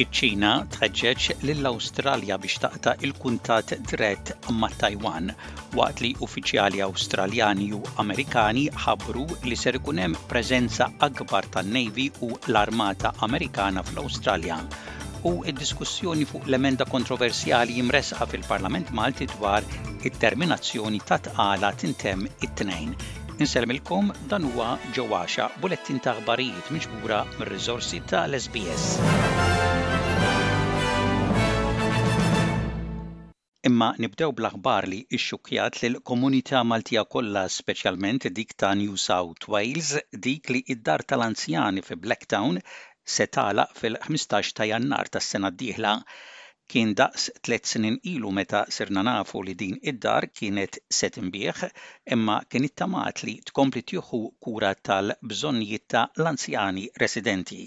[0.00, 4.30] iċ-Ċina tħeġġeġ lill-Awstralja biex taqta' il-kuntat dret
[4.60, 5.30] ma' Taiwan
[5.76, 12.30] waqt li uffiċjali Awstraljani u Amerikani ħabru li ser ikun hemm preżenza akbar tan-Navy u
[12.48, 14.58] l-Armata Amerikana fl-Awstralja
[15.28, 19.60] u id-diskussjoni fuq l-emenda kontroversjali jimresqa fil-Parlament Malti dwar
[20.08, 22.96] it-terminazzjoni ta' tqala tintem it-tnejn.
[23.40, 29.59] Inselmilkom dan huwa ġewwaxa bulettin ta' aħbarijiet miġbura mir-riżorsi ta' l-SBS.
[33.80, 39.92] imma nibdew bl-aħbar li xukjat lil komunità Maltija kollha speċjalment dik ta' New South Wales
[40.26, 42.58] dik li id-dar tal-anzjani fi Blacktown
[43.16, 45.94] se tala fil-15 ta' jannar tas-sena d-dieħla
[46.74, 51.64] kien daqs tliet snin ilu meta sirna nafu li din id-dar kienet se tinbieħ
[52.18, 57.60] imma kien it-tamat li tkompli tieħu kura tal-bżonnijiet ta' l-anzjani residenti.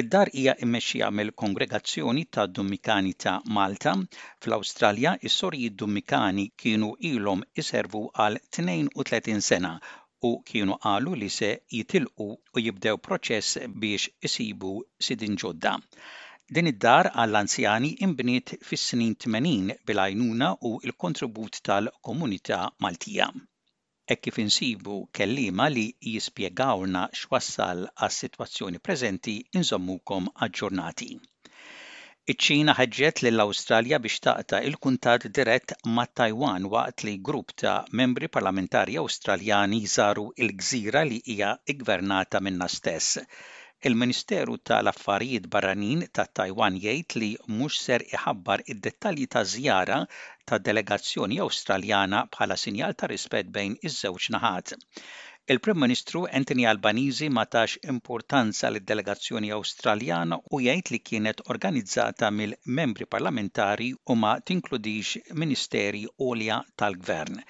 [0.00, 3.92] Id-dar hija mmexxija mill-Kongregazzjoni ta' Dummikani ta' Malta.
[4.40, 9.70] Fl-Awstralja, is-sorji Dummikani kienu ilhom iservu għal 32 sena
[10.30, 14.74] u kienu qalu li se jitilqu u jibdew proċess biex isibu
[15.10, 15.76] sidin ġodda.
[16.58, 23.30] Din id-dar għall-anzjani imbniet fis-snin 80 bil-għajnuna u l-kontribut tal-komunità Maltija.
[24.12, 31.08] E kif insibu kelliema li jispjegawna x'wassal għas-sitwazzjoni preżenti inżommukom aġġornati.
[32.34, 38.28] Iċ-Ċina ħeġġet lill awstralja biex taqta' il-kuntat dirett ma' Taiwan waqt li grupp ta' membri
[38.36, 43.18] parlamentari Awstraljani żaru il-gżira li hija ggvernata minna stess
[43.88, 49.98] Il-Ministeru tal-Affarijiet Barranin ta' Taiwan jgħid li mhux ser iħabbar id-dettalji ta' żjara
[50.52, 54.72] ta' delegazzjoni Awstraljana bħala sinjal ta' rispett bejn iż-żewġ naħat.
[55.54, 62.32] Il-Prim Ministru Anthony Albanizi ma tax importanza lid delegazzjoni Awstraljana u jgħid li kienet organizzata
[62.40, 65.14] mill-membri parlamentari u ma tinkludix
[65.44, 67.42] ministeri olja tal-gvern.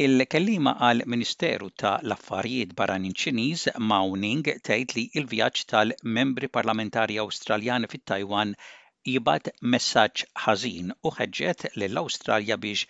[0.00, 8.54] Il-kellima għal Ministeru ta' l-Affarijiet Barranin Ċiniż Mawning tgħid li l-vjaġġ tal-membri parlamentari Awstraljani fit-Taiwan
[9.12, 12.80] jibgħat messaġġ ħażin u ħeġġet lill-Awstralja biex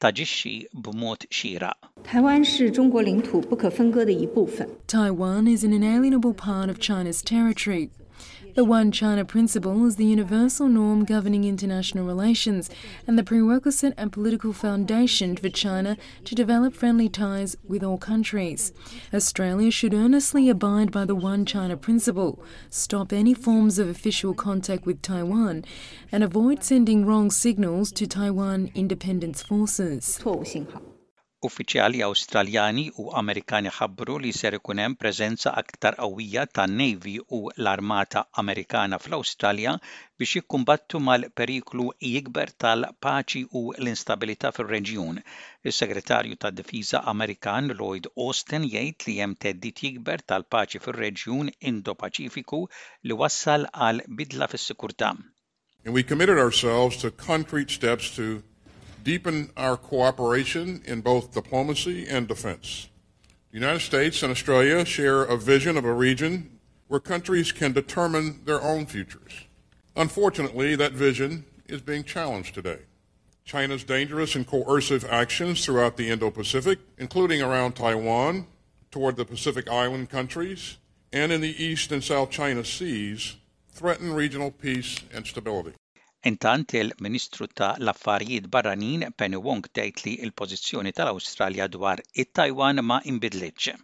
[0.00, 0.54] taġixxi
[0.88, 1.20] b'mod
[2.06, 2.42] Taiwan
[5.56, 7.90] is an inalienable part of China's territory.
[8.56, 12.70] The One China Principle is the universal norm governing international relations
[13.06, 18.72] and the prerequisite and political foundation for China to develop friendly ties with all countries.
[19.12, 24.86] Australia should earnestly abide by the One China Principle, stop any forms of official contact
[24.86, 25.62] with Taiwan,
[26.10, 30.18] and avoid sending wrong signals to Taiwan independence forces.
[31.44, 37.40] Uffiċjali Awstraljani u Amerikani ħabbru li ser ikun hemm preżenza aktar qawwija ta' navy u
[37.50, 39.74] l-Armata Amerikana fl-Awstralja
[40.20, 45.20] biex jikkumbattu mal-periklu jikber tal-paċi u l-instabilità fir-reġjun.
[45.72, 52.62] Is-Segretarju tad-Difiża Amerikan Lloyd Austin jgħid li hemm teddit jikber tal-paċi fir-reġjun Indo-Paċifiku
[53.10, 55.12] li wassal għal bidla fis-sikurtà.
[55.84, 58.30] And we committed ourselves to concrete steps to
[59.06, 62.88] deepen our cooperation in both diplomacy and defense.
[63.52, 66.58] The United States and Australia share a vision of a region
[66.88, 69.32] where countries can determine their own futures.
[69.94, 72.80] Unfortunately, that vision is being challenged today.
[73.44, 78.48] China's dangerous and coercive actions throughout the Indo Pacific, including around Taiwan,
[78.90, 80.78] toward the Pacific Island countries,
[81.12, 83.36] and in the East and South China Seas,
[83.70, 85.74] threaten regional peace and stability.
[86.26, 93.76] Intant il-Ministru ta' l-Affarijiet Barranin Penny Wong tgħid li l-pożizzjoni tal-Awstralja dwar it-Taiwan ma inbidlitx.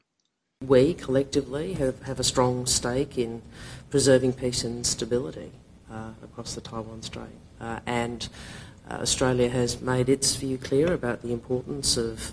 [0.67, 3.43] We collectively have, have a strong stake in
[3.91, 5.53] preserving peace and stability
[5.89, 7.39] uh, across the Taiwan Strait.
[7.61, 8.29] Uh, and
[8.91, 12.33] uh, Australia has made its view clear about the importance of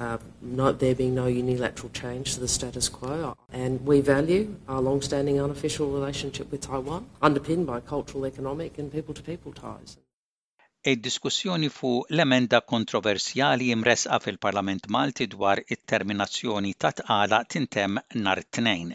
[0.00, 3.36] uh, um, no, there being no unilateral change to the status quo.
[3.52, 8.90] And we value our long standing unofficial relationship with Taiwan, underpinned by cultural, economic, and
[8.90, 9.98] people to people ties.
[10.82, 18.94] Id-diskussjoni e fu l-emenda kontroversjali imresqa fil-Parlament Malti dwar it-terminazzjoni ta' tqala tintem nar tnejn.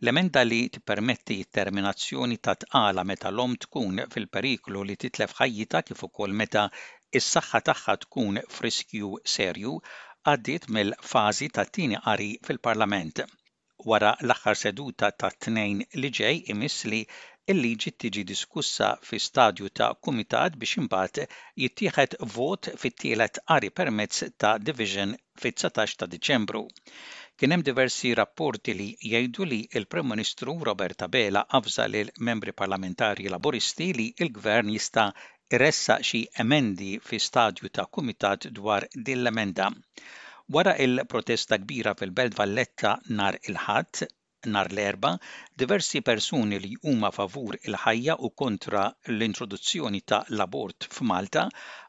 [0.00, 6.32] L-emenda li tippermetti t-terminazzjoni ta' tqala meta l-om tkun fil-periklu li titlef ħajjita kif ukoll
[6.40, 6.70] meta
[7.20, 9.76] is-saħħa tagħha tkun friskju serju
[10.26, 13.20] għaddit mill-fażi ta' tieni qari fil-Parlament.
[13.90, 16.98] Wara l-aħħar seduta ta' tnejn li ġej imiss li
[17.54, 21.28] il-liġi tiġi diskussa fi stadju ta' kumitat biex imbagħad
[21.64, 26.64] jittieħed vot fit-tielet qari permezz ta' division fit-19 ta' Diċembru.
[27.36, 33.28] Kien hemm diversi rapporti li jgħidu li il-Prim Ministru Roberta Bela għafza lil membri parlamentari
[33.30, 35.10] laboristi li l-Gvern jista'
[35.52, 39.66] ressa xi emendi fi stadju ta' kumitat dwar din l-emenda.
[40.52, 44.00] Wara il-protesta kbira fil-Belt Valletta nar il-ħadd,
[44.54, 45.12] nar l-erba,
[45.54, 48.82] diversi persuni li huma favur il-ħajja u kontra
[49.12, 51.44] l-introduzzjoni ta' l-abort f'Malta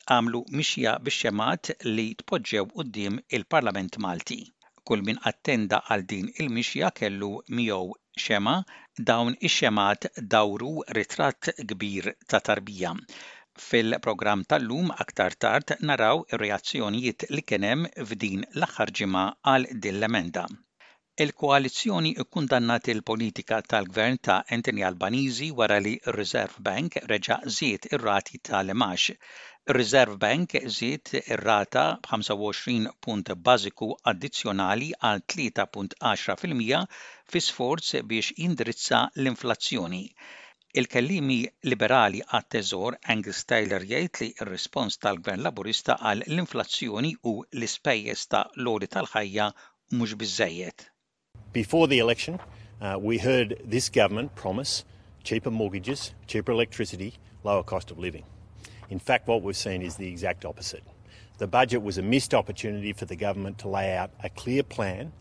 [0.06, 4.42] għamlu mixja bix-xemat li tpoġġew qudiem il-Parlament Malti.
[4.84, 8.60] Kull min attenda għal din il-mixja kellu miegħu xema,
[9.10, 12.94] dawn ix-xemat dawru ritratt kbir ta' tarbija.
[13.66, 20.44] Fil-programm tal-lum aktar tard naraw reazzjonijiet li kienem f'din l-aħħar ġimgħa għal din l-emenda.
[21.26, 29.08] Il-koalizzjoni kkundannat il-politika tal-gvern ta' Anthony Albanizi wara li Reserve Bank reġa' żied ir-rati tal-imax
[29.80, 36.86] Reserve Bank ziet ir-rata b'25 punt bażiku addizzjonali għal 3.10%
[37.34, 40.04] fi sforz biex indirizza l-inflazzjoni.
[40.78, 48.44] Il-kellimi liberali għat-teżor Angus Taylor jgħid li r-rispons tal-Gvern Laburista għal l-inflazzjoni u l-ispejjeż ta'
[48.62, 49.48] lodi tal-ħajja
[49.98, 50.76] mhux biżejjed.
[51.56, 52.38] Before the election,
[52.80, 54.86] uh, we heard this government promise
[55.24, 58.26] cheaper mortgages, cheaper electricity, lower cost of living.
[58.92, 60.84] In fact, what we've seen is the exact opposite.
[61.40, 65.12] The budget was a missed opportunity for the government to lay out a clear plan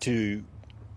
[0.00, 0.44] to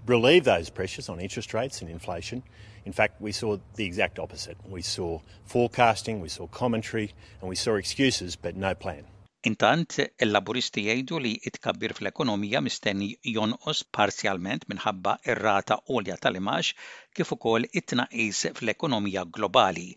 [0.06, 2.44] relieve those pressures on interest rates and inflation
[2.86, 4.58] In fact, we saw the exact opposite.
[4.68, 9.06] We saw forecasting, we saw commentary, and we saw excuses, but no plan.
[9.50, 16.74] Intant, il-laburisti jgħidu li it-kabbir fl-ekonomija mistenni jonqos parzialment minħabba ir-rata olja tal-imax
[17.18, 19.88] kif ukoll it-tnaqis fl-ekonomija globali.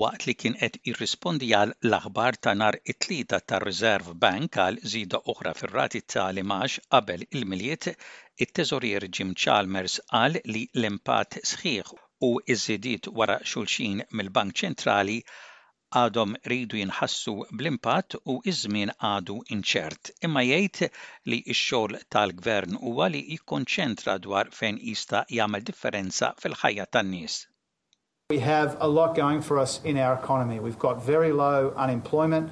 [0.00, 5.56] Waqt li kien qed jirrispondi għal l-aħbar ta' nar it-tlieta tar-Reserve Bank għal żida oħra
[5.60, 7.90] fir-rati tal-imax qabel il-miliet,
[8.42, 11.90] it-teżorier Jim Chalmers għal li l impat sħiħ
[12.24, 15.18] u iż-żidiet wara xulxin mill-Bank Ċentrali
[15.98, 20.12] għadhom ridu jinħassu bl impat u iż-żmien għadu inċert.
[20.28, 20.88] Imma jgħid
[21.32, 27.38] li x-xogħol tal-gvern huwa li jikkonċentra dwar fejn jista' jagħmel differenza fil-ħajja tan-nies.
[28.30, 30.60] We have a lot going for us in our economy.
[30.60, 32.50] We've got very low unemployment.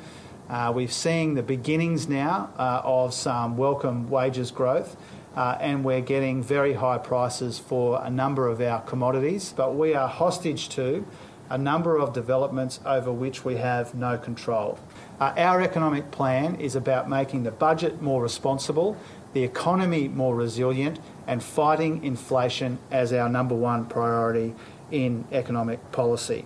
[0.50, 4.96] Uh, we're seeing the beginnings now uh, of some welcome wages growth.
[5.37, 9.53] Uh, and we're getting very high prices for a number of our commodities.
[9.57, 11.07] But we are hostage to
[11.51, 14.79] a number of developments over which we have no control.
[15.21, 18.97] Uh, our economic plan is about making the budget more responsible,
[19.33, 24.55] the economy more resilient, and fighting inflation as our number one priority
[24.91, 26.45] in economic policy.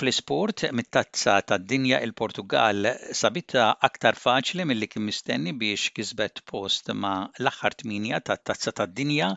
[0.00, 2.86] fl-isport mit-tazza tad-dinja il-Portugal
[3.22, 9.28] sabita aktar faċli milli kien mistenni biex kisbet post ma' l-aħħar tminja tat-tazza tad-dinja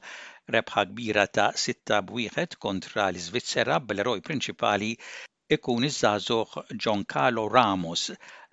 [0.56, 4.92] rebħa kbira ta' 6 bwieħed kontra l-Iżvizzera bl-eroj prinċipali
[5.58, 8.06] ikun iż-żagħżugħ Carlo Ramos.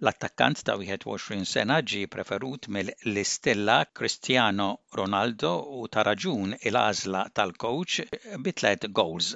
[0.04, 4.68] L-attakkant ta' 21 sena ġi preferut mill-istella Cristiano
[4.98, 8.02] Ronaldo u ta' raġun il-għażla tal-coach
[8.48, 9.30] bitlet goals.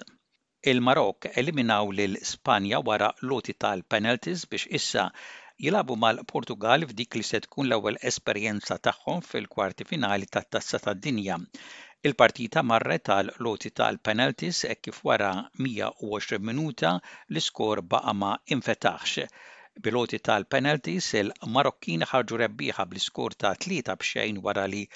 [0.71, 5.02] Il-Marok eliminaw l Spanja wara loti tal-penalties biex issa
[5.64, 11.37] jilabu mal-Portugal f'dik li se tkun l-ewwel esperjenza tagħhom fil-kwarti finali tat-Tazza tad-Dinja.
[12.09, 15.33] Il-partita marret tal loti tal-penalties e kif wara
[15.66, 16.94] 120 minuta
[17.35, 19.28] l-iskor baqa ma infetaħx.
[19.88, 24.87] Biloti tal-penalties il-Marokkin ħarġu rebbieħa bl-iskor ta' tlieta bxejn wara li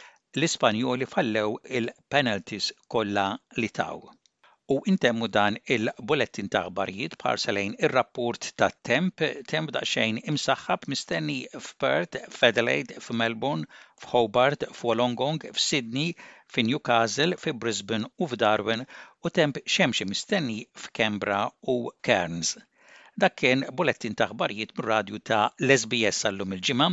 [0.40, 3.28] l-Ispanjoli fallew il-penalties kollha
[3.60, 3.98] li taw.
[4.74, 9.22] U intemmu dan il-bulletin ta' aħbarijiet parselejn ir-rapport ta' temp,
[9.52, 13.64] temp daqsxejn imsaħħab mistenni f'Perth, f'Adelaide, f'Melbourne,
[14.02, 16.10] f'Hobart, f'Wolongong, f'Sydney,
[16.56, 18.84] f'Newcastle, f'Brisbane u f'Darwin
[19.24, 21.40] u temp xemxi mistenni f'Kembra
[21.76, 21.78] u
[22.10, 22.52] Cairns.
[23.24, 26.90] Dak kien bulletin ta' aħbarijiet b'radju ta' Lesbies sbs għallum il-ġimgħa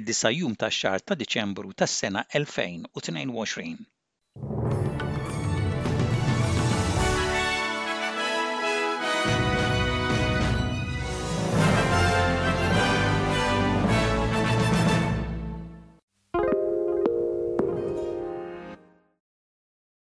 [0.00, 3.78] id-disa jum ta' xar ta' Diċembru tas-sena 2022.